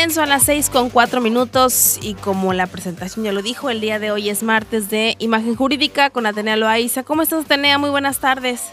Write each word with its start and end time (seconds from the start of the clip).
Bien, 0.00 0.12
son 0.12 0.30
las 0.30 0.44
seis 0.44 0.70
con 0.70 0.88
cuatro 0.88 1.20
minutos 1.20 1.98
y 2.00 2.14
como 2.14 2.54
la 2.54 2.66
presentación 2.66 3.22
ya 3.22 3.32
lo 3.32 3.42
dijo, 3.42 3.68
el 3.68 3.82
día 3.82 3.98
de 3.98 4.10
hoy 4.10 4.30
es 4.30 4.42
martes 4.42 4.88
de 4.88 5.14
Imagen 5.18 5.54
Jurídica 5.54 6.08
con 6.08 6.24
Atenea 6.24 6.56
Loaiza. 6.56 7.02
¿Cómo 7.02 7.20
estás, 7.20 7.44
Atenea? 7.44 7.76
Muy 7.76 7.90
buenas 7.90 8.18
tardes. 8.18 8.70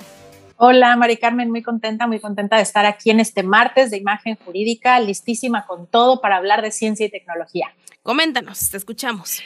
Hola, 0.55 0.95
Mari 0.95 1.17
Carmen, 1.17 1.49
muy 1.49 1.63
contenta, 1.63 2.07
muy 2.07 2.21
contenta 2.21 2.55
de 2.55 2.61
estar 2.61 2.85
aquí 2.85 3.09
en 3.09 3.19
este 3.19 3.43
martes 3.43 3.91
de 3.91 3.97
Imagen 3.97 4.37
Jurídica, 4.45 4.97
listísima 5.01 5.65
con 5.65 5.85
todo 5.85 6.21
para 6.21 6.37
hablar 6.37 6.61
de 6.61 6.71
ciencia 6.71 7.05
y 7.05 7.09
tecnología. 7.09 7.73
Coméntanos, 8.03 8.69
te 8.69 8.77
escuchamos. 8.77 9.41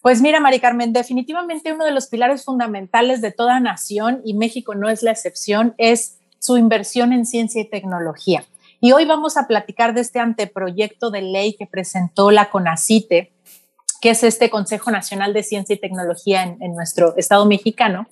Pues 0.00 0.20
mira, 0.22 0.40
Mari 0.40 0.58
Carmen, 0.58 0.92
definitivamente 0.92 1.72
uno 1.72 1.84
de 1.84 1.92
los 1.92 2.08
pilares 2.08 2.44
fundamentales 2.44 3.20
de 3.20 3.30
toda 3.30 3.60
nación, 3.60 4.22
y 4.24 4.34
México 4.34 4.74
no 4.74 4.88
es 4.88 5.04
la 5.04 5.12
excepción, 5.12 5.76
es 5.78 6.18
su 6.40 6.56
inversión 6.56 7.12
en 7.12 7.26
ciencia 7.26 7.62
y 7.62 7.70
tecnología. 7.70 8.44
Y 8.84 8.90
hoy 8.90 9.04
vamos 9.04 9.36
a 9.36 9.46
platicar 9.46 9.94
de 9.94 10.00
este 10.00 10.18
anteproyecto 10.18 11.12
de 11.12 11.22
ley 11.22 11.54
que 11.54 11.68
presentó 11.68 12.32
la 12.32 12.50
CONACITE, 12.50 13.32
que 14.00 14.10
es 14.10 14.24
este 14.24 14.50
Consejo 14.50 14.90
Nacional 14.90 15.32
de 15.32 15.44
Ciencia 15.44 15.76
y 15.76 15.78
Tecnología 15.78 16.42
en, 16.42 16.74
nuestro 16.74 17.16
Estado 17.16 17.46
mexicano, 17.46 18.08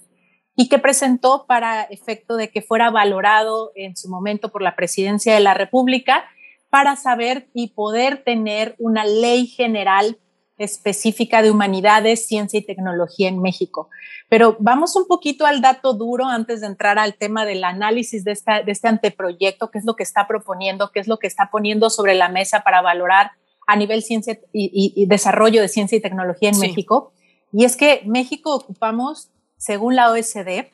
y 0.55 0.69
que 0.69 0.79
presentó 0.79 1.45
para 1.49 1.83
efecto 1.83 2.37
de 2.37 2.51
que 2.51 2.63
fuera 2.63 2.89
valorado 2.89 3.73
en 3.75 3.97
su 3.97 4.09
momento 4.09 4.53
por 4.53 4.63
la 4.63 4.77
Presidencia 4.77 5.35
de 5.35 5.41
la 5.41 5.55
República 5.55 6.23
para 6.71 6.95
saber 6.95 7.49
y 7.53 7.71
poder 7.71 8.23
tener 8.23 8.77
una 8.79 9.05
ley 9.05 9.49
general 9.49 10.19
específica 10.61 11.41
de 11.41 11.51
humanidades, 11.51 12.27
ciencia 12.27 12.59
y 12.59 12.63
tecnología 12.63 13.29
en 13.29 13.41
México. 13.41 13.89
Pero 14.29 14.57
vamos 14.61 14.95
un 14.95 15.07
poquito 15.07 15.47
al 15.47 15.63
dato 15.63 15.95
duro 15.95 16.27
antes 16.27 16.61
de 16.61 16.67
entrar 16.67 16.99
al 16.99 17.15
tema 17.15 17.47
del 17.47 17.65
análisis 17.65 18.25
de, 18.25 18.33
esta, 18.33 18.63
de 18.63 18.71
este 18.71 18.87
anteproyecto, 18.87 19.71
qué 19.71 19.79
es 19.79 19.87
lo 19.87 19.97
que 19.97 20.03
está 20.03 20.29
proponiendo, 20.29 20.93
qué 20.93 21.01
es 21.01 21.09
lo 21.09 21.19
que 21.19 21.27
está 21.27 21.49
poniendo 21.51 21.89
sobre 21.89 22.15
la 22.15 22.29
mesa 22.29 22.61
para 22.61 22.83
valorar 22.83 23.33
a 23.67 23.75
nivel 23.77 24.03
ciencia 24.03 24.39
y, 24.53 25.07
desarrollo 25.07 25.63
de 25.63 25.69
ciencia 25.69 25.97
y 25.97 26.03
tecnología 26.03 26.51
en 26.51 26.59
México. 26.59 27.15
Y 27.53 27.65
es 27.65 27.77
que 27.77 28.03
México 28.05 28.55
ocupamos, 28.55 29.31
según 29.57 29.97
la 29.97 30.11
OSD, 30.11 30.67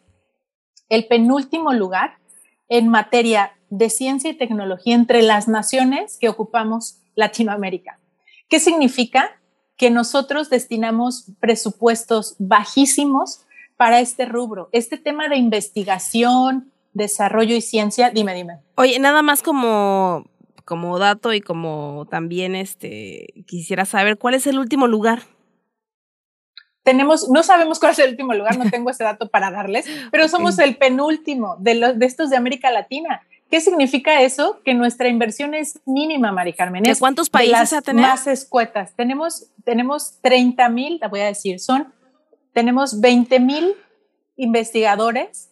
el 0.89 1.07
penúltimo 1.07 1.73
lugar 1.73 2.19
en 2.69 2.89
materia 2.89 3.53
de 3.71 3.89
ciencia 3.89 4.31
y 4.31 4.35
tecnología 4.35 4.97
entre 4.97 5.23
las 5.23 5.47
naciones 5.47 6.19
que 6.19 6.29
ocupamos 6.29 6.99
Latinoamérica. 7.15 8.01
¿Qué 8.49 8.59
significa? 8.59 9.41
Que 9.77 9.91
nosotros 9.91 10.51
destinamos 10.51 11.31
presupuestos 11.41 12.37
bajísimos 12.39 13.47
para 13.77 14.01
este 14.01 14.25
rubro. 14.25 14.69
Este 14.73 14.97
tema 14.97 15.29
de 15.29 15.37
investigación, 15.37 16.73
desarrollo 16.95 17.55
y 17.55 17.61
ciencia, 17.61 18.11
dime, 18.11 18.35
dime. 18.35 18.61
Oye, 18.77 18.99
nada 18.99 19.23
más 19.23 19.43
como, 19.43 20.25
como 20.65 20.99
dato 20.99 21.33
y 21.35 21.41
como 21.41 22.07
también 22.11 22.55
este, 22.55 23.27
quisiera 23.47 23.85
saber, 23.85 24.19
¿cuál 24.19 24.35
es 24.35 24.47
el 24.47 24.59
último 24.59 24.87
lugar? 24.87 25.23
Tenemos, 26.83 27.29
no 27.29 27.43
sabemos 27.43 27.81
cuál 27.81 27.93
es 27.93 27.99
el 27.99 28.11
último 28.11 28.33
lugar, 28.33 28.57
no 28.57 28.65
tengo 28.71 28.91
ese 28.91 29.05
dato 29.05 29.29
para 29.29 29.51
darles, 29.51 29.87
pero 30.11 30.29
somos 30.29 30.59
el 30.59 30.77
penúltimo 30.77 31.57
de, 31.59 31.75
los, 31.75 31.99
de 31.99 32.07
estos 32.07 32.31
de 32.31 32.37
América 32.37 32.71
Latina. 32.71 33.23
¿Qué 33.51 33.61
significa 33.61 34.23
eso? 34.23 34.61
Que 34.65 34.75
nuestra 34.75 35.09
inversión 35.09 35.55
es 35.55 35.81
mínima, 35.87 36.33
Mari 36.33 36.53
Carmen. 36.53 36.83
¿De 36.83 36.97
cuántos 36.97 37.31
países 37.31 37.73
a 37.73 37.83
tener? 37.83 38.03
Más 38.03 38.27
escuetas. 38.27 38.95
Tenemos, 38.97 39.53
tenemos 39.65 40.19
30 40.23 40.69
mil, 40.69 40.99
te 40.99 41.07
voy 41.07 41.21
a 41.21 41.27
decir, 41.27 41.61
son, 41.61 41.93
tenemos 42.53 43.01
20 43.01 43.39
mil 43.41 43.75
investigadores 44.37 45.51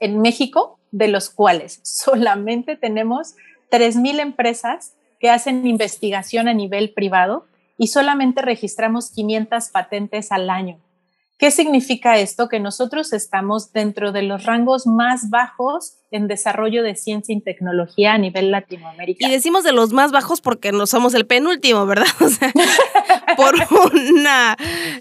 en 0.00 0.20
México, 0.20 0.80
de 0.90 1.08
los 1.08 1.30
cuales 1.30 1.80
solamente 1.82 2.76
tenemos 2.76 3.34
3 3.70 3.96
mil 3.96 4.18
empresas 4.20 4.94
que 5.20 5.30
hacen 5.30 5.66
investigación 5.66 6.48
a 6.48 6.54
nivel 6.54 6.92
privado 6.92 7.46
y 7.78 7.88
solamente 7.88 8.42
registramos 8.42 9.10
500 9.10 9.68
patentes 9.68 10.32
al 10.32 10.50
año. 10.50 10.80
¿Qué 11.42 11.50
significa 11.50 12.18
esto? 12.18 12.48
Que 12.48 12.60
nosotros 12.60 13.12
estamos 13.12 13.72
dentro 13.72 14.12
de 14.12 14.22
los 14.22 14.44
rangos 14.44 14.86
más 14.86 15.28
bajos 15.28 15.94
en 16.12 16.28
desarrollo 16.28 16.84
de 16.84 16.94
ciencia 16.94 17.34
y 17.34 17.40
tecnología 17.40 18.12
a 18.12 18.18
nivel 18.18 18.52
Latinoamérica. 18.52 19.26
Y 19.26 19.28
decimos 19.28 19.64
de 19.64 19.72
los 19.72 19.92
más 19.92 20.12
bajos 20.12 20.40
porque 20.40 20.70
no 20.70 20.86
somos 20.86 21.14
el 21.14 21.26
penúltimo, 21.26 21.84
¿verdad? 21.84 22.06
O 22.20 22.28
sea, 22.28 22.52
por 23.36 23.56
una, 23.92 24.56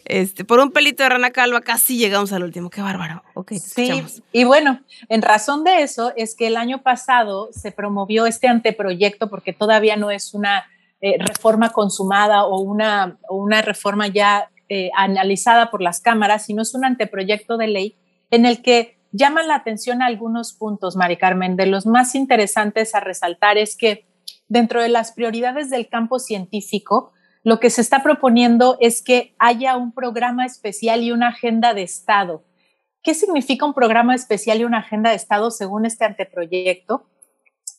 este, 0.06 0.44
por 0.44 0.60
un 0.60 0.72
pelito 0.72 1.04
de 1.04 1.10
rana 1.10 1.30
calva 1.30 1.62
casi 1.62 2.00
llegamos 2.00 2.34
al 2.34 2.44
último. 2.44 2.72
Qué 2.72 2.82
bárbaro. 2.82 3.22
Ok, 3.36 3.52
sí. 3.64 4.04
Y 4.32 4.44
bueno, 4.44 4.82
en 5.10 5.22
razón 5.22 5.64
de 5.64 5.84
eso 5.84 6.12
es 6.16 6.34
que 6.34 6.48
el 6.48 6.58
año 6.58 6.82
pasado 6.82 7.50
se 7.52 7.72
promovió 7.72 8.26
este 8.26 8.48
anteproyecto 8.48 9.30
porque 9.30 9.54
todavía 9.54 9.96
no 9.96 10.10
es 10.10 10.34
una 10.34 10.66
eh, 11.02 11.18
reforma 11.20 11.70
consumada 11.70 12.46
o 12.46 12.62
una, 12.62 13.20
o 13.30 13.36
una 13.36 13.62
reforma 13.62 14.08
ya 14.08 14.50
eh, 14.74 14.90
analizada 14.96 15.70
por 15.70 15.82
las 15.82 16.00
cámaras, 16.00 16.46
sino 16.46 16.62
es 16.62 16.74
un 16.74 16.86
anteproyecto 16.86 17.58
de 17.58 17.68
ley 17.68 17.98
en 18.30 18.46
el 18.46 18.62
que 18.62 19.02
llaman 19.12 19.50
la 19.50 19.56
atención 19.56 20.02
a 20.02 20.06
algunos 20.06 20.54
puntos, 20.54 20.96
Mari 20.96 21.18
Carmen. 21.18 21.58
De 21.58 21.66
los 21.66 21.86
más 21.86 22.16
interesantes 22.16 22.96
a 22.96 23.02
resaltar 23.02 23.58
es 23.58 23.76
que 23.76 24.08
dentro 24.48 24.82
de 24.82 24.88
las 24.88 25.12
prioridades 25.12 25.70
del 25.70 25.90
campo 25.90 26.20
científico, 26.20 27.12
lo 27.44 27.60
que 27.60 27.70
se 27.70 27.82
está 27.82 28.02
proponiendo 28.02 28.78
es 28.80 29.04
que 29.04 29.36
haya 29.40 29.76
un 29.76 29.92
programa 29.92 30.46
especial 30.46 31.04
y 31.04 31.12
una 31.12 31.28
agenda 31.28 31.74
de 31.74 31.82
Estado. 31.84 32.46
¿Qué 33.04 33.14
significa 33.14 33.66
un 33.66 33.74
programa 33.74 34.16
especial 34.16 34.62
y 34.62 34.64
una 34.64 34.78
agenda 34.78 35.10
de 35.10 35.18
Estado 35.18 35.52
según 35.52 35.86
este 35.86 36.06
anteproyecto? 36.06 37.10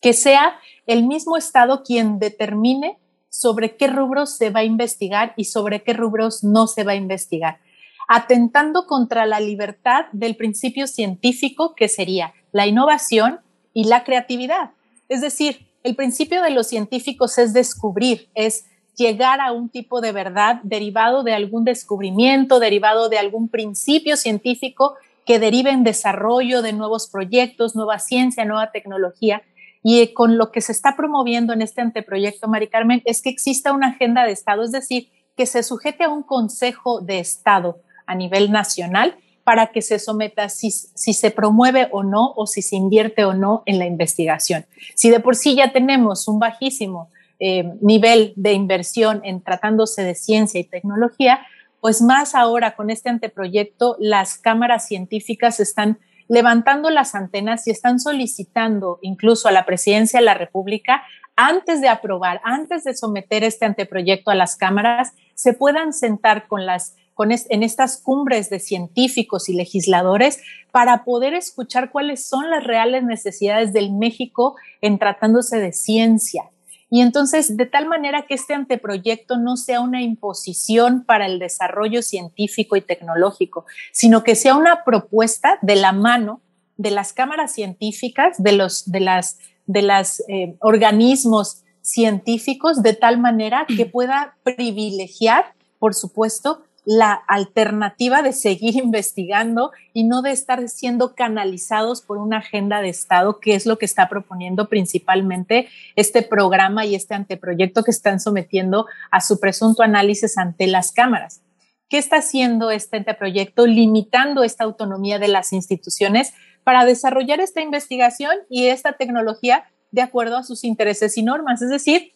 Que 0.02 0.12
sea 0.12 0.56
el 0.84 1.06
mismo 1.06 1.38
Estado 1.38 1.84
quien 1.84 2.18
determine 2.18 2.98
sobre 3.42 3.76
qué 3.76 3.88
rubros 3.88 4.36
se 4.36 4.50
va 4.50 4.60
a 4.60 4.64
investigar 4.64 5.34
y 5.36 5.46
sobre 5.46 5.82
qué 5.82 5.94
rubros 5.94 6.44
no 6.44 6.68
se 6.68 6.84
va 6.84 6.92
a 6.92 6.94
investigar, 6.94 7.58
atentando 8.06 8.86
contra 8.86 9.26
la 9.26 9.40
libertad 9.40 10.04
del 10.12 10.36
principio 10.36 10.86
científico 10.86 11.74
que 11.74 11.88
sería 11.88 12.34
la 12.52 12.68
innovación 12.68 13.40
y 13.74 13.88
la 13.88 14.04
creatividad. 14.04 14.70
Es 15.08 15.22
decir, 15.22 15.66
el 15.82 15.96
principio 15.96 16.40
de 16.40 16.50
los 16.50 16.68
científicos 16.68 17.36
es 17.36 17.52
descubrir, 17.52 18.28
es 18.36 18.66
llegar 18.96 19.40
a 19.40 19.50
un 19.50 19.70
tipo 19.70 20.00
de 20.00 20.12
verdad 20.12 20.60
derivado 20.62 21.24
de 21.24 21.34
algún 21.34 21.64
descubrimiento, 21.64 22.60
derivado 22.60 23.08
de 23.08 23.18
algún 23.18 23.48
principio 23.48 24.16
científico 24.16 24.94
que 25.26 25.40
derive 25.40 25.70
en 25.70 25.82
desarrollo 25.82 26.62
de 26.62 26.74
nuevos 26.74 27.08
proyectos, 27.08 27.74
nueva 27.74 27.98
ciencia, 27.98 28.44
nueva 28.44 28.70
tecnología 28.70 29.42
y 29.82 30.12
con 30.14 30.38
lo 30.38 30.52
que 30.52 30.60
se 30.60 30.72
está 30.72 30.96
promoviendo 30.96 31.52
en 31.52 31.62
este 31.62 31.80
anteproyecto, 31.80 32.48
Mari 32.48 32.68
Carmen, 32.68 33.02
es 33.04 33.20
que 33.22 33.30
exista 33.30 33.72
una 33.72 33.88
agenda 33.88 34.24
de 34.24 34.32
Estado, 34.32 34.62
es 34.62 34.72
decir, 34.72 35.10
que 35.36 35.46
se 35.46 35.62
sujete 35.62 36.04
a 36.04 36.08
un 36.08 36.22
Consejo 36.22 37.00
de 37.00 37.18
Estado 37.18 37.80
a 38.06 38.14
nivel 38.14 38.52
nacional 38.52 39.16
para 39.44 39.68
que 39.68 39.82
se 39.82 39.98
someta 39.98 40.48
si, 40.48 40.70
si 40.70 41.14
se 41.14 41.30
promueve 41.30 41.88
o 41.90 42.04
no 42.04 42.32
o 42.36 42.46
si 42.46 42.62
se 42.62 42.76
invierte 42.76 43.24
o 43.24 43.34
no 43.34 43.62
en 43.66 43.78
la 43.78 43.86
investigación. 43.86 44.66
Si 44.94 45.10
de 45.10 45.20
por 45.20 45.34
sí 45.34 45.56
ya 45.56 45.72
tenemos 45.72 46.28
un 46.28 46.38
bajísimo 46.38 47.10
eh, 47.40 47.72
nivel 47.80 48.34
de 48.36 48.52
inversión 48.52 49.20
en 49.24 49.42
tratándose 49.42 50.04
de 50.04 50.14
ciencia 50.14 50.60
y 50.60 50.64
tecnología, 50.64 51.40
pues 51.80 52.00
más 52.00 52.36
ahora 52.36 52.76
con 52.76 52.88
este 52.88 53.08
anteproyecto 53.08 53.96
las 53.98 54.38
cámaras 54.38 54.86
científicas 54.86 55.58
están 55.58 55.98
levantando 56.28 56.90
las 56.90 57.14
antenas 57.14 57.66
y 57.66 57.70
están 57.70 58.00
solicitando 58.00 58.98
incluso 59.02 59.48
a 59.48 59.52
la 59.52 59.64
presidencia 59.64 60.20
de 60.20 60.26
la 60.26 60.34
República, 60.34 61.02
antes 61.36 61.80
de 61.80 61.88
aprobar, 61.88 62.40
antes 62.44 62.84
de 62.84 62.94
someter 62.94 63.44
este 63.44 63.64
anteproyecto 63.64 64.30
a 64.30 64.34
las 64.34 64.56
cámaras, 64.56 65.12
se 65.34 65.54
puedan 65.54 65.92
sentar 65.92 66.46
con 66.46 66.66
las 66.66 66.96
con 67.14 67.30
en 67.30 67.62
estas 67.62 68.00
cumbres 68.00 68.48
de 68.48 68.58
científicos 68.58 69.50
y 69.50 69.54
legisladores 69.54 70.40
para 70.70 71.04
poder 71.04 71.34
escuchar 71.34 71.90
cuáles 71.90 72.26
son 72.26 72.50
las 72.50 72.64
reales 72.64 73.04
necesidades 73.04 73.72
del 73.74 73.92
México 73.92 74.56
en 74.80 74.98
tratándose 74.98 75.58
de 75.58 75.72
ciencia, 75.72 76.44
y 76.94 77.00
entonces, 77.00 77.56
de 77.56 77.64
tal 77.64 77.86
manera 77.86 78.26
que 78.26 78.34
este 78.34 78.52
anteproyecto 78.52 79.38
no 79.38 79.56
sea 79.56 79.80
una 79.80 80.02
imposición 80.02 81.04
para 81.04 81.24
el 81.24 81.38
desarrollo 81.38 82.02
científico 82.02 82.76
y 82.76 82.82
tecnológico, 82.82 83.64
sino 83.92 84.22
que 84.22 84.34
sea 84.34 84.56
una 84.56 84.84
propuesta 84.84 85.58
de 85.62 85.76
la 85.76 85.92
mano 85.92 86.42
de 86.76 86.90
las 86.90 87.14
cámaras 87.14 87.54
científicas, 87.54 88.42
de 88.42 88.52
los 88.52 88.90
de 88.92 89.00
las, 89.00 89.38
de 89.64 89.80
las 89.80 90.22
eh, 90.28 90.54
organismos 90.60 91.62
científicos, 91.80 92.82
de 92.82 92.92
tal 92.92 93.18
manera 93.18 93.64
que 93.74 93.86
pueda 93.86 94.36
privilegiar, 94.42 95.54
por 95.78 95.94
supuesto, 95.94 96.62
la 96.84 97.12
alternativa 97.12 98.22
de 98.22 98.32
seguir 98.32 98.76
investigando 98.82 99.72
y 99.92 100.04
no 100.04 100.22
de 100.22 100.32
estar 100.32 100.68
siendo 100.68 101.14
canalizados 101.14 102.02
por 102.02 102.18
una 102.18 102.38
agenda 102.38 102.80
de 102.80 102.88
Estado, 102.88 103.40
que 103.40 103.54
es 103.54 103.66
lo 103.66 103.78
que 103.78 103.86
está 103.86 104.08
proponiendo 104.08 104.68
principalmente 104.68 105.68
este 105.96 106.22
programa 106.22 106.84
y 106.84 106.94
este 106.94 107.14
anteproyecto 107.14 107.84
que 107.84 107.90
están 107.90 108.20
sometiendo 108.20 108.86
a 109.10 109.20
su 109.20 109.38
presunto 109.40 109.82
análisis 109.82 110.38
ante 110.38 110.66
las 110.66 110.92
cámaras. 110.92 111.42
¿Qué 111.88 111.98
está 111.98 112.16
haciendo 112.16 112.70
este 112.70 112.96
anteproyecto? 112.96 113.66
Limitando 113.66 114.44
esta 114.44 114.64
autonomía 114.64 115.18
de 115.18 115.28
las 115.28 115.52
instituciones 115.52 116.32
para 116.64 116.84
desarrollar 116.84 117.40
esta 117.40 117.60
investigación 117.60 118.34
y 118.48 118.68
esta 118.68 118.94
tecnología 118.94 119.64
de 119.90 120.00
acuerdo 120.00 120.38
a 120.38 120.42
sus 120.42 120.64
intereses 120.64 121.18
y 121.18 121.22
normas. 121.22 121.60
Es 121.60 121.68
decir, 121.68 122.12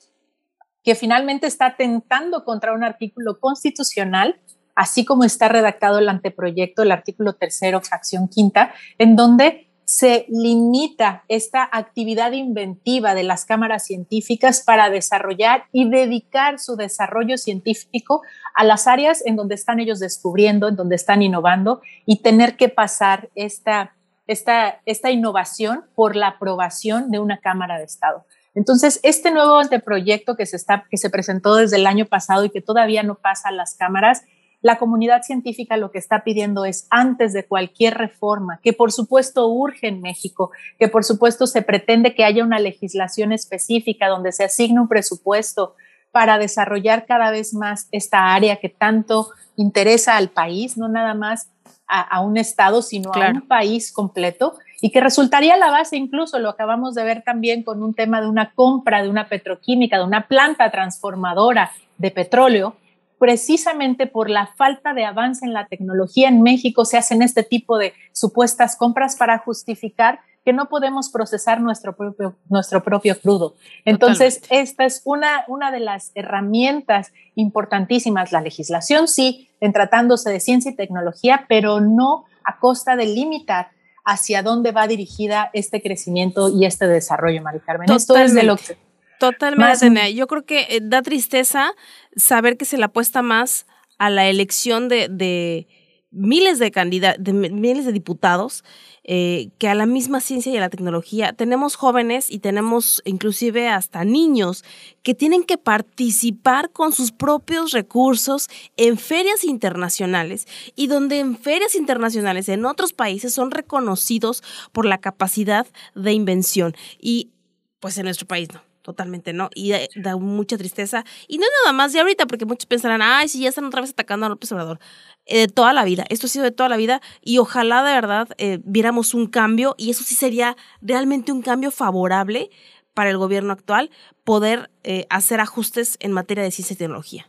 que 0.83 0.95
finalmente 0.95 1.47
está 1.47 1.67
atentando 1.67 2.45
contra 2.45 2.73
un 2.73 2.85
artículo 2.85 3.41
constitucional, 3.41 4.41
así 4.77 5.05
como 5.05 5.25
está 5.25 5.49
redactado 5.49 5.99
el 5.99 6.09
anteproyecto, 6.09 6.83
el 6.83 6.93
artículo 6.93 7.33
tercero, 7.33 7.81
fracción 7.81 8.29
quinta, 8.29 8.73
en 8.99 9.17
donde 9.17 9.67
se 9.87 10.27
limita 10.29 11.25
esta 11.29 11.69
actividad 11.71 12.33
inventiva 12.33 13.15
de 13.15 13.23
las 13.23 13.45
cámaras 13.45 13.87
científicas 13.87 14.63
para 14.67 14.91
desarrollar 14.91 15.65
y 15.73 15.89
dedicar 15.89 16.59
su 16.59 16.75
desarrollo 16.77 17.39
científico 17.39 18.23
a 18.55 18.65
las 18.65 18.89
áreas 18.89 19.25
en 19.25 19.37
donde 19.37 19.55
están 19.55 19.79
ellos 19.79 20.01
descubriendo, 20.01 20.69
en 20.69 20.77
donde 20.77 20.97
están 20.97 21.23
innovando 21.23 21.83
y 22.05 22.21
tener 22.21 22.57
que 22.57 22.69
pasar 22.69 23.31
esta, 23.37 23.95
esta, 24.27 24.81
esta 24.87 25.13
innovación 25.13 25.85
por 25.95 26.17
la 26.17 26.29
aprobación 26.29 27.13
de 27.13 27.21
una 27.21 27.39
Cámara 27.39 27.79
de 27.79 27.85
Estado. 27.85 28.27
Entonces, 28.57 28.99
este 29.05 29.31
nuevo 29.31 29.59
anteproyecto 29.59 30.35
que 30.35 30.47
se, 30.47 30.57
está, 30.57 30.85
que 30.91 30.97
se 30.97 31.11
presentó 31.11 31.55
desde 31.55 31.77
el 31.77 31.87
año 31.87 32.07
pasado 32.07 32.45
y 32.45 32.51
que 32.51 32.63
todavía 32.63 33.05
no 33.05 33.17
pasa 33.17 33.51
a 33.51 33.53
las 33.53 33.75
cámaras, 33.75 34.25
la 34.67 34.79
comunidad 34.79 35.23
científica 35.23 35.77
lo 35.77 35.93
que 35.93 35.99
está 35.99 36.25
pidiendo 36.25 36.65
es, 36.65 36.89
antes 36.91 37.33
de 37.33 37.47
cualquier 37.47 37.95
reforma, 37.95 38.59
que 38.65 38.73
por 38.73 38.91
supuesto 38.91 39.47
urge 39.47 39.87
en 39.87 40.01
México, 40.01 40.51
que 40.77 40.89
por 40.89 41.05
supuesto 41.05 41.47
se 41.47 41.63
pretende 41.63 42.17
que 42.17 42.25
haya 42.25 42.43
una 42.43 42.59
legislación 42.59 43.31
específica 43.31 44.09
donde 44.09 44.33
se 44.33 44.43
asigne 44.43 44.81
un 44.81 44.89
presupuesto 44.89 45.77
para 46.11 46.37
desarrollar 46.39 47.07
cada 47.07 47.31
vez 47.31 47.55
más 47.55 47.87
esta 47.93 48.35
área 48.35 48.57
que 48.57 48.69
tanto 48.69 49.29
interesa 49.55 50.17
al 50.17 50.31
país, 50.31 50.77
no 50.77 50.89
nada 50.89 51.15
más 51.15 51.49
a, 51.87 52.21
un 52.21 52.37
estado, 52.37 52.83
sino 52.83 53.13
a 53.15 53.31
un 53.31 53.43
país 53.43 53.93
completo 53.93 54.55
y 54.81 54.91
que 54.91 55.01
resultaría 55.01 55.57
la 55.57 55.71
base, 55.71 55.97
incluso 55.97 56.41
lo 56.41 56.51
acabamos 56.51 56.97
de 56.97 57.05
ver 57.05 57.23
también 57.23 57.63
con 57.63 57.85
un 57.85 57.95
tema 57.95 58.21
de 58.21 58.27
una 58.27 58.51
compra 58.51 59.01
de 59.01 59.09
una 59.09 59.29
petroquímica, 59.29 59.99
de 59.99 60.05
una 60.05 60.27
planta 60.27 60.73
transformadora 60.73 61.71
de 61.99 62.11
petróleo, 62.11 62.75
precisamente 63.19 64.07
por 64.07 64.29
la 64.31 64.47
falta 64.57 64.95
de 64.95 65.05
avance 65.05 65.45
en 65.45 65.53
la 65.53 65.67
tecnología 65.67 66.29
en 66.29 66.43
México 66.43 66.85
se 66.85 66.99
hacen 66.99 67.23
este 67.23 67.43
tipo 67.43 67.79
de 67.79 67.95
supuestas 68.13 68.77
compras 68.77 69.17
para 69.17 69.39
justificar 69.39 70.21
que 70.45 70.53
no 70.53 70.69
podemos 70.69 71.11
procesar 71.11 71.61
nuestro 71.61 71.97
propio, 71.97 72.37
nuestro 72.49 72.85
propio 72.85 73.21
crudo. 73.21 73.57
Entonces, 73.85 74.43
esta 74.49 74.85
es 74.85 75.03
una, 75.05 75.45
una 75.49 75.73
de 75.73 75.81
las 75.81 76.13
herramientas 76.15 77.13
importantísimas, 77.35 78.31
la 78.31 78.41
legislación 78.41 79.09
sí, 79.09 79.49
en 79.61 79.73
tratándose 79.73 80.31
de 80.31 80.39
ciencia 80.39 80.71
y 80.71 80.77
tecnología, 80.77 81.47
pero 81.49 81.81
no 81.81 82.27
a 82.45 82.61
costa 82.61 82.95
de 82.95 83.07
limitar 83.07 83.71
hacia 84.05 84.45
dónde 84.45 84.71
va 84.71 84.87
dirigida 84.87 85.51
este 85.53 85.83
crecimiento 85.83 86.49
y 86.49 86.65
este 86.65 86.87
desarrollo, 86.87 87.43
Mari 87.43 87.59
Carmen. 87.59 87.91
Esto 87.91 88.17
es 88.17 88.33
de 88.33 88.45
lo 88.45 88.57
que... 88.57 88.77
Totalmente, 89.19 90.15
Yo 90.15 90.27
creo 90.27 90.45
que 90.45 90.67
eh, 90.69 90.81
da 90.83 91.03
tristeza 91.03 91.73
saber 92.17 92.57
que 92.57 92.65
se 92.65 92.77
le 92.77 92.85
apuesta 92.85 93.23
más 93.23 93.67
a 93.99 94.11
la 94.11 94.29
elección 94.29 94.89
de, 94.89 95.09
de 95.09 95.67
miles 96.11 96.59
de 96.59 96.71
candidatos, 96.71 97.23
de 97.23 97.33
miles 97.33 97.85
de 97.85 97.93
diputados 97.93 98.65
eh, 99.05 99.51
que 99.59 99.69
a 99.69 99.75
la 99.75 99.87
misma 99.87 100.21
ciencia 100.21 100.53
y 100.53 100.57
a 100.57 100.61
la 100.61 100.71
tecnología. 100.71 101.33
Tenemos 101.33 101.77
jóvenes 101.77 102.31
y 102.31 102.41
tenemos 102.41 103.03
inclusive 103.05 103.69
hasta 103.69 104.05
niños 104.05 104.65
que 105.03 105.15
tienen 105.15 105.45
que 105.45 105.59
participar 105.59 106.71
con 106.71 106.93
sus 106.93 107.13
propios 107.13 107.71
recursos 107.73 108.49
en 108.77 108.99
ferias 108.99 109.45
internacionales 109.45 110.47
y 110.75 110.89
donde 110.89 111.21
en 111.21 111.39
ferias 111.39 111.75
internacionales 111.75 112.49
en 112.49 112.65
otros 112.65 112.93
países 112.93 113.33
son 113.33 113.51
reconocidos 113.51 114.43
por 114.73 114.87
la 114.87 114.99
capacidad 114.99 115.67
de 115.95 116.13
invención. 116.13 116.75
Y 116.99 117.31
pues 117.79 117.99
en 117.99 118.05
nuestro 118.05 118.27
país 118.27 118.49
no 118.53 118.66
totalmente 118.87 119.33
no. 119.33 119.51
Y 119.53 119.73
da, 119.97 120.17
mucha 120.17 120.57
tristeza. 120.57 121.05
Y 121.27 121.39
no 121.39 121.47
nada 121.65 121.73
más 121.73 121.93
de 121.93 121.99
ahorita, 121.99 122.27
porque 122.27 122.45
muchos 122.45 122.67
pensarán, 122.67 123.03
ay, 123.03 123.29
si 123.29 123.41
ya 123.41 123.49
están 123.49 123.65
otra 123.65 123.81
vez 123.81 123.91
atacando 123.91 124.27
a 124.27 124.29
López 124.29 124.53
Obrador. 124.53 124.79
Eh, 125.27 125.41
de 125.41 125.49
toda 125.49 125.73
la 125.73 125.85
vida, 125.85 126.05
esto 126.09 126.27
ha 126.27 126.31
sido 126.31 126.45
de 126.45 126.53
toda 126.53 126.69
la 126.69 126.77
vida 126.77 127.01
y 127.21 127.39
ojalá 127.39 127.83
de 127.83 127.93
verdad 127.93 128.29
eh, 128.39 128.61
viéramos 128.63 129.13
un 129.13 129.27
cambio 129.27 129.75
y 129.77 129.91
eso 129.91 130.05
sí 130.05 130.15
sería 130.15 130.57
realmente 130.81 131.33
un 131.33 131.43
cambio 131.43 131.73
favorable 131.73 132.49
para 132.95 133.11
el 133.11 133.19
gobierno 133.19 133.53
actual, 133.53 133.91
poder 134.23 134.71
eh, 134.85 135.07
hacer 135.11 135.41
ajustes 135.41 135.97
en 135.99 136.13
materia 136.13 136.45
de 136.45 136.53
ciencia 136.53 136.75
y 136.75 136.77
tecnología. 136.77 137.27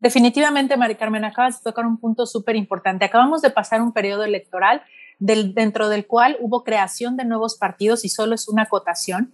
Definitivamente, 0.00 0.76
Mari 0.76 0.96
Carmen, 0.96 1.24
acabas 1.24 1.62
de 1.62 1.70
tocar 1.70 1.86
un 1.86 1.98
punto 1.98 2.26
súper 2.26 2.56
importante. 2.56 3.04
Acabamos 3.04 3.42
de 3.42 3.50
pasar 3.50 3.80
un 3.80 3.92
periodo 3.92 4.24
electoral 4.24 4.82
dentro 5.18 5.88
del 5.88 6.06
cual 6.06 6.36
hubo 6.40 6.64
creación 6.64 7.16
de 7.16 7.24
nuevos 7.24 7.56
partidos 7.56 8.04
y 8.04 8.08
solo 8.08 8.34
es 8.34 8.48
una 8.48 8.62
acotación, 8.62 9.32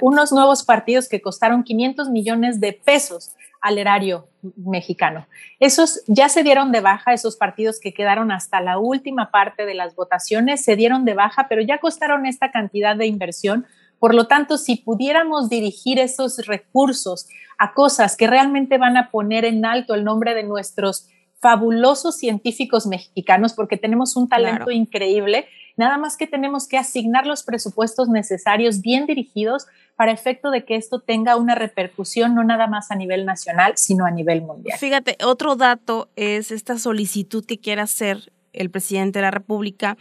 unos 0.00 0.32
nuevos 0.32 0.64
partidos 0.64 1.08
que 1.08 1.20
costaron 1.20 1.64
500 1.64 2.10
millones 2.10 2.60
de 2.60 2.72
pesos 2.72 3.34
al 3.60 3.78
erario 3.78 4.28
mexicano. 4.56 5.26
Esos 5.58 6.02
ya 6.06 6.28
se 6.28 6.42
dieron 6.42 6.70
de 6.70 6.82
baja, 6.82 7.14
esos 7.14 7.36
partidos 7.36 7.80
que 7.80 7.94
quedaron 7.94 8.30
hasta 8.30 8.60
la 8.60 8.78
última 8.78 9.30
parte 9.30 9.64
de 9.64 9.72
las 9.72 9.94
votaciones 9.94 10.62
se 10.62 10.76
dieron 10.76 11.06
de 11.06 11.14
baja, 11.14 11.46
pero 11.48 11.62
ya 11.62 11.78
costaron 11.78 12.26
esta 12.26 12.50
cantidad 12.50 12.94
de 12.94 13.06
inversión. 13.06 13.66
Por 13.98 14.14
lo 14.14 14.26
tanto, 14.26 14.58
si 14.58 14.76
pudiéramos 14.76 15.48
dirigir 15.48 15.98
esos 15.98 16.44
recursos 16.46 17.26
a 17.56 17.72
cosas 17.72 18.18
que 18.18 18.26
realmente 18.26 18.76
van 18.76 18.98
a 18.98 19.10
poner 19.10 19.46
en 19.46 19.64
alto 19.64 19.94
el 19.94 20.04
nombre 20.04 20.34
de 20.34 20.42
nuestros 20.42 21.08
fabulosos 21.44 22.16
científicos 22.16 22.86
mexicanos 22.86 23.52
porque 23.52 23.76
tenemos 23.76 24.16
un 24.16 24.30
talento 24.30 24.70
increíble, 24.70 25.44
nada 25.76 25.98
más 25.98 26.16
que 26.16 26.26
tenemos 26.26 26.66
que 26.66 26.78
asignar 26.78 27.26
los 27.26 27.42
presupuestos 27.42 28.08
necesarios 28.08 28.80
bien 28.80 29.04
dirigidos 29.04 29.66
para 29.94 30.10
efecto 30.10 30.50
de 30.50 30.64
que 30.64 30.76
esto 30.76 31.00
tenga 31.00 31.36
una 31.36 31.54
repercusión 31.54 32.34
no 32.34 32.44
nada 32.44 32.66
más 32.66 32.90
a 32.90 32.94
nivel 32.94 33.26
nacional, 33.26 33.74
sino 33.76 34.06
a 34.06 34.10
nivel 34.10 34.40
mundial. 34.40 34.78
Fíjate, 34.78 35.18
otro 35.22 35.54
dato 35.54 36.08
es 36.16 36.50
esta 36.50 36.78
solicitud 36.78 37.44
que 37.44 37.58
quiere 37.58 37.82
hacer 37.82 38.32
el 38.54 38.70
presidente 38.70 39.18
de 39.18 39.24
la 39.24 39.30
República 39.30 39.98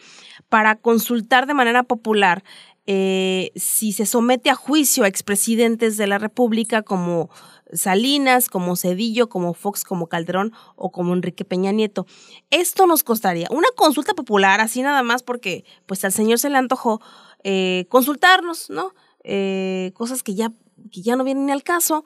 para 0.47 0.77
consultar 0.77 1.45
de 1.45 1.55
manera 1.55 1.83
popular 1.83 2.45
eh, 2.85 3.51
si 3.57 3.91
se 3.91 4.05
somete 4.05 4.49
a 4.49 4.55
juicio 4.55 5.03
a 5.03 5.09
expresidentes 5.09 5.97
de 5.97 6.07
la 6.07 6.19
República 6.19 6.83
como 6.83 7.29
Salinas, 7.73 8.49
como 8.49 8.75
Cedillo, 8.75 9.29
como 9.29 9.53
Fox, 9.53 9.83
como 9.83 10.07
Calderón 10.07 10.53
o 10.75 10.91
como 10.91 11.13
Enrique 11.13 11.45
Peña 11.45 11.71
Nieto. 11.71 12.05
Esto 12.49 12.87
nos 12.87 13.03
costaría 13.03 13.47
una 13.51 13.69
consulta 13.75 14.13
popular, 14.13 14.61
así 14.61 14.81
nada 14.81 15.03
más 15.03 15.23
porque 15.23 15.65
pues 15.85 16.03
al 16.05 16.11
señor 16.11 16.39
se 16.39 16.49
le 16.49 16.57
antojó 16.57 17.01
eh, 17.43 17.85
consultarnos, 17.89 18.69
¿no? 18.69 18.93
Eh, 19.23 19.91
cosas 19.95 20.23
que 20.23 20.35
ya, 20.35 20.51
que 20.91 21.01
ya 21.01 21.15
no 21.15 21.23
vienen 21.23 21.49
al 21.49 21.63
caso, 21.63 22.03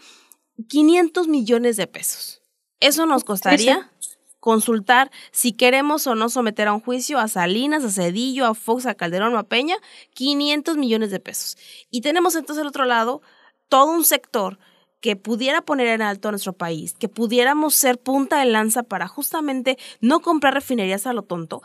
500 0.68 1.28
millones 1.28 1.78
de 1.78 1.88
pesos. 1.88 2.42
Eso 2.80 3.06
nos 3.06 3.24
costaría 3.24 3.92
consultar 4.40 5.12
si 5.32 5.52
queremos 5.52 6.08
o 6.08 6.16
no 6.16 6.30
someter 6.30 6.68
a 6.68 6.74
un 6.74 6.80
juicio 6.80 7.20
a 7.20 7.28
Salinas, 7.28 7.84
a 7.84 7.92
Cedillo, 7.92 8.46
a 8.46 8.54
Fox, 8.54 8.86
a 8.86 8.96
Calderón 8.96 9.34
o 9.34 9.40
a 9.40 9.44
Peña, 9.44 9.76
500 10.14 10.78
millones 10.78 11.12
de 11.12 11.20
pesos. 11.20 11.58
Y 11.90 12.02
tenemos 12.02 12.36
entonces 12.36 12.62
al 12.62 12.68
otro 12.68 12.86
lado 12.86 13.22
todo 13.68 13.92
un 13.92 14.06
sector 14.06 14.58
que 15.00 15.16
pudiera 15.16 15.62
poner 15.62 15.88
en 15.88 16.02
alto 16.02 16.28
a 16.28 16.32
nuestro 16.32 16.54
país, 16.54 16.94
que 16.94 17.10
pudiéramos 17.10 17.76
ser 17.76 18.00
punta 18.00 18.40
de 18.40 18.46
lanza 18.46 18.84
para 18.84 19.08
justamente 19.08 19.78
no 20.02 20.22
comprar 20.22 20.54
refinerías 20.54 21.08
a 21.08 21.14
lo 21.14 21.24
tonto 21.24 21.62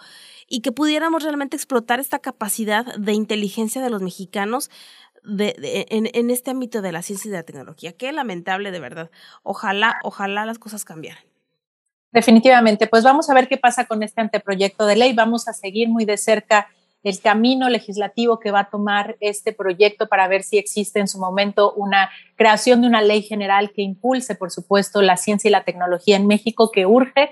y 0.48 0.60
que 0.60 0.72
pudiéramos 0.72 1.22
realmente 1.22 1.56
explotar 1.56 2.00
esta 2.00 2.18
capacidad 2.18 2.84
de 2.96 3.12
inteligencia 3.12 3.80
de 3.80 3.90
los 3.90 4.02
mexicanos 4.02 4.70
de, 5.24 5.86
en, 5.90 6.10
en, 6.12 6.30
este 6.30 6.50
ámbito 6.50 6.82
de 6.82 6.92
la 6.92 7.02
ciencia 7.02 7.28
y 7.28 7.30
de 7.30 7.38
la 7.38 7.44
tecnología. 7.44 7.92
Qué 7.92 8.12
lamentable 8.12 8.70
de 8.70 8.80
verdad. 8.80 9.10
Ojalá, 9.42 9.98
ojalá 10.02 10.44
las 10.44 10.58
cosas 10.58 10.84
cambiaran. 10.84 11.22
Definitivamente, 12.10 12.86
pues 12.86 13.04
vamos 13.04 13.30
a 13.30 13.34
ver 13.34 13.48
qué 13.48 13.56
pasa 13.56 13.86
con 13.86 14.02
este 14.02 14.20
anteproyecto 14.20 14.84
de 14.84 14.96
ley. 14.96 15.14
Vamos 15.14 15.48
a 15.48 15.54
seguir 15.54 15.88
muy 15.88 16.04
de 16.04 16.18
cerca 16.18 16.68
el 17.02 17.20
camino 17.20 17.68
legislativo 17.68 18.38
que 18.38 18.50
va 18.50 18.60
a 18.60 18.70
tomar 18.70 19.16
este 19.20 19.52
proyecto 19.52 20.08
para 20.08 20.28
ver 20.28 20.42
si 20.42 20.58
existe 20.58 21.00
en 21.00 21.08
su 21.08 21.18
momento 21.18 21.72
una 21.74 22.10
creación 22.36 22.80
de 22.80 22.86
una 22.86 23.02
ley 23.02 23.22
general 23.22 23.72
que 23.72 23.82
impulse, 23.82 24.34
por 24.34 24.50
supuesto, 24.50 25.02
la 25.02 25.16
ciencia 25.16 25.48
y 25.48 25.52
la 25.52 25.64
tecnología 25.64 26.16
en 26.16 26.26
México, 26.26 26.70
que 26.70 26.86
urge, 26.86 27.30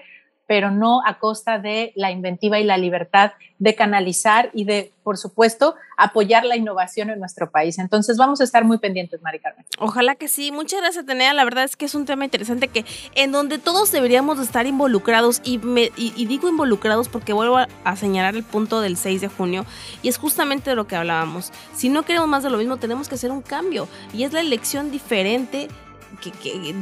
pero 0.51 0.73
no 0.73 1.01
a 1.07 1.21
costa 1.21 1.61
de 1.61 1.93
la 1.95 2.11
inventiva 2.11 2.59
y 2.59 2.65
la 2.65 2.77
libertad 2.77 3.35
de 3.61 3.77
canalizar 3.77 4.51
y 4.53 4.65
de, 4.65 4.93
por 5.05 5.17
supuesto, 5.17 5.77
apoyar 5.97 6.45
la 6.45 6.57
innovación 6.57 7.09
en 7.09 7.21
nuestro 7.21 7.53
país. 7.53 7.79
Entonces 7.79 8.17
vamos 8.17 8.41
a 8.41 8.45
estar 8.45 8.65
muy 8.65 8.79
pendientes, 8.79 9.23
Mari 9.23 9.39
Carmen. 9.39 9.65
Ojalá 9.79 10.17
que 10.17 10.27
sí. 10.27 10.51
Muchas 10.51 10.81
gracias, 10.81 11.05
Atenea. 11.05 11.35
La 11.35 11.45
verdad 11.45 11.63
es 11.63 11.77
que 11.77 11.85
es 11.85 11.95
un 11.95 12.05
tema 12.05 12.25
interesante 12.25 12.67
que 12.67 12.85
en 13.15 13.31
donde 13.31 13.59
todos 13.59 13.93
deberíamos 13.93 14.41
estar 14.41 14.67
involucrados 14.67 15.41
y, 15.45 15.59
me, 15.59 15.93
y, 15.97 16.27
digo 16.27 16.49
involucrados 16.49 17.09
porque 17.09 17.33
vuelvo 17.33 17.59
a, 17.59 17.97
señalar 17.97 18.35
el 18.35 18.43
punto 18.43 18.81
del 18.81 18.97
6 18.97 19.21
de 19.21 19.29
junio 19.29 19.67
y 20.03 20.09
es 20.09 20.19
justamente 20.19 20.71
de 20.71 20.75
lo 20.75 20.89
que 20.89 20.97
hablábamos. 20.97 21.53
Si 21.75 21.91
no 21.91 22.03
queremos 22.03 22.27
más 22.27 22.43
de 22.43 22.51
lo 22.51 22.59
mismo, 22.59 22.77
tenemos 22.79 23.09
que 23.09 23.15
hacer 23.15 23.31
un 23.31 23.43
cambio 23.43 23.87
y 24.13 24.25
es 24.25 24.33
la 24.33 24.41
elección 24.41 24.91
diferente 24.91 25.69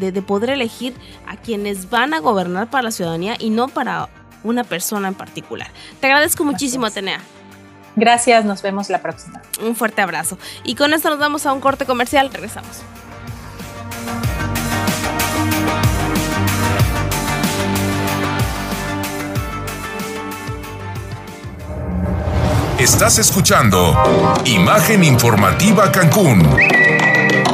de, 0.00 0.23
poder 0.23 0.50
elegir 0.50 0.94
a 1.26 1.37
quienes 1.37 1.90
van 1.90 2.14
a 2.14 2.20
gobernar 2.20 2.70
para 2.70 2.82
la 2.82 2.90
ciudadanía 2.90 3.37
y 3.38 3.50
no 3.50 3.68
para 3.68 4.08
una 4.44 4.64
persona 4.64 5.08
en 5.08 5.14
particular. 5.14 5.68
Te 6.00 6.06
agradezco 6.06 6.44
muchísimo, 6.44 6.87
Atenea. 6.87 7.20
Gracias, 7.97 8.44
nos 8.44 8.62
vemos 8.62 8.90
la 8.90 9.02
próxima. 9.02 9.42
Un 9.61 9.75
fuerte 9.75 10.02
abrazo. 10.02 10.38
Y 10.62 10.76
con 10.76 10.92
esto 10.94 11.11
nos 11.11 11.18
vamos 11.18 11.47
a 11.47 11.52
un 11.52 11.61
corte 11.61 11.85
comercial. 11.85 12.30
Regresamos. 12.32 12.82
Estás 22.78 23.18
escuchando 23.18 23.92
Imagen 24.44 25.02
Informativa 25.02 25.90
Cancún. 25.90 26.49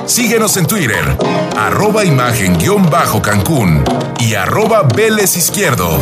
Síguenos 0.06 0.56
en 0.58 0.66
Twitter, 0.66 1.16
arroba 1.56 2.04
imagen-cancún 2.04 3.82
y 4.20 4.34
arroba 4.34 4.82
Vélez 4.82 5.36
Izquierdo. 5.36 5.98